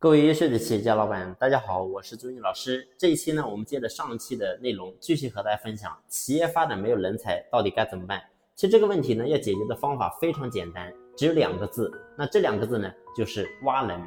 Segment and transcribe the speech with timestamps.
[0.00, 2.86] 各位优秀的企业家老板，大家好，我是朱毅老师。
[2.96, 8.22] 这一期呢，我们接着上期的内容，继续和大家分享企业发展没有人才到底该怎么办。
[8.54, 11.90] 其实这个问题呢，要解决的方法非常简单，只有两个字。
[12.16, 14.00] 那这两个字呢，就是挖人。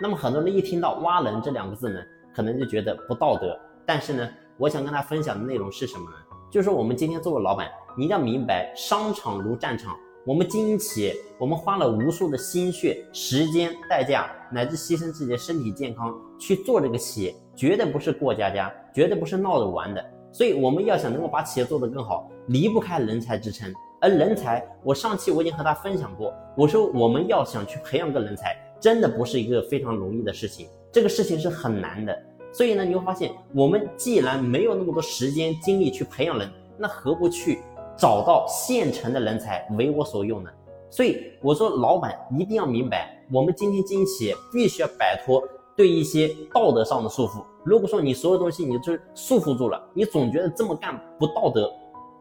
[0.00, 2.02] 那么很多人一听到挖人这两个字呢，
[2.34, 3.56] 可能就觉得不道德。
[3.86, 6.16] 但是呢，我想跟大家分享的内容是什么呢？
[6.50, 9.96] 就是我们今天作为老板，你一定要明白，商场如战场。
[10.28, 20.04] 我们经营企业，我们花了无数的心血、时间、代价，乃至牺牲自己的身体健康去做这个企业，绝对不是过家家，绝对不是闹着玩的。
[20.30, 23.72] 所以我们要想能够把企业做得更好，离不开人才支撑。
[24.02, 32.14] 而人才，我上期我已经和他分享过，我说我们要想去培养个人才，真的不是一个非常容易的事情，这个事情是很难的。
[32.52, 37.60] 所以呢，你会发现，我们既然没有那么多时间精力去培养人，那何不去？
[37.98, 40.50] 找到现成的人才为我所用呢，
[40.88, 45.42] 所以我说，老板一定要明白，我们今天经营企业必须要摆脱
[45.76, 47.44] 对一些道德上的束缚。
[47.64, 51.68] 如果说你所有东西你就是束缚住了，你总觉得这么干不道德，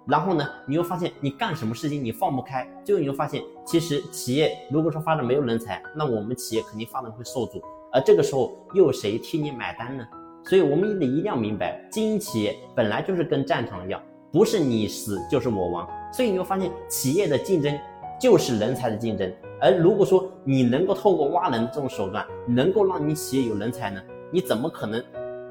[0.07, 7.61] 然后呢，你又发现你干什么事情你放不开，最后你就发现，其实企业如果说发展没有人才，那我们企业肯定发展会受阻，
[7.93, 10.03] 而这个时候又有谁替你买单呢？
[10.43, 14.01] 所以我们得一定要明白，经营企业本来就是跟战场一样。
[14.31, 17.77] 不是你死就是我亡，所以你会发现企业的竞争
[18.19, 19.31] 就是人才的竞争。
[19.59, 25.03] 而如果说你能够透过挖人这种手段，能够让你企业有人才呢，你怎么可能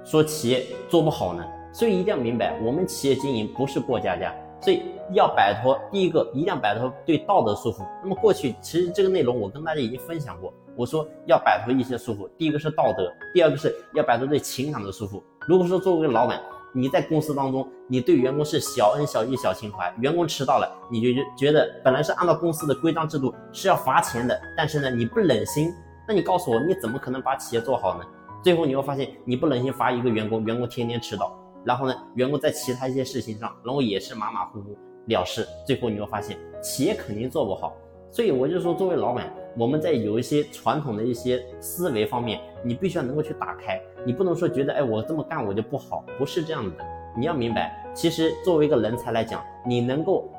[0.04, 1.44] 说企业做不好呢？
[1.72, 7.84] 所以一定要明白，我们企业经营不是过家家，所以要摆脱第一个，一定要摆脱对道德束缚。
[8.02, 15.20] 那么过去其实这个内容我跟大家已经分享过，我说要摆脱一些束缚，第一个是道德，第二个是要摆脱对情感的束缚。
[15.48, 16.40] 如果说作为老板，
[16.76, 25.72] 你在公司当中，你对员工是小恩小义、小情怀，员工迟到了，你就觉得本来是按照公司的规章制度是要罚钱的，但是呢，你不忍心，
[26.06, 28.04] 那你告诉我，你怎么可能把企业做好呢？
[28.44, 37.74] 最后你会发现，你不忍心罚一个员工，员工天天迟到，然后呢，员工在其他一些事情上，然后也是马马虎虎了事，最后你会发现，企业肯定做不好。
[38.10, 43.80] 所以我就说，作为老板，我们在有一些传统的一些思维方面，你必须要能够去打开。
[44.04, 46.84] 你不能说觉得，哎，我这么干我就不好，不是这样的。
[47.18, 50.30] 你要明白，其实作为一个人才来讲，你能够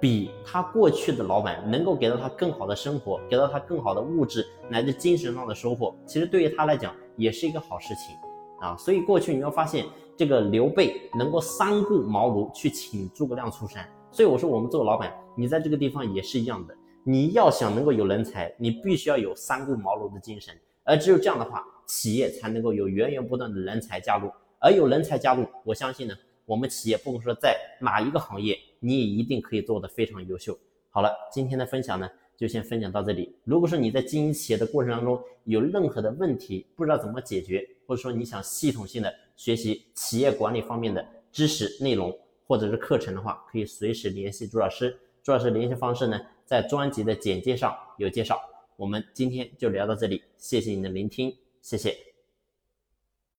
[0.00, 8.14] 比他过去的老板能够给到他更好的生活，给到他更好的物质乃至精神上的收获，其实对于他来讲也是一个好事情
[8.60, 8.76] 啊。
[8.76, 9.84] 所以过去你要发现，
[10.16, 13.86] 这个刘备能够三顾茅庐去请诸葛亮出山。
[14.10, 16.74] 所以我说，我们做老板，你在这个地方也是一样的。
[17.08, 20.52] 你要想能够有人才，你必须要有三顾茅庐的精神，
[20.82, 24.28] 而只有这样的话，企业才能够有源源不断的人才加入。
[24.58, 30.58] 而有人才加入，我相信呢，我们企业不管说在哪一个行业，你也一定可以做得非常优秀。
[30.90, 33.32] 好了，今天的分享呢，就先分享到这里。
[33.44, 42.12] 如果说你在经营企业的过程当中有任何的问题，不知道怎么解决，或者说你想系统性的学习企业管理方面的知识内容
[42.48, 44.98] 或者是课程的话，可以随时联系朱老师。
[45.22, 46.20] 朱老师联系方式呢？
[46.46, 48.40] 在专辑的简介上有介绍，
[48.76, 52.05] 我们今天就聊到这里，谢谢你的聆听，谢谢。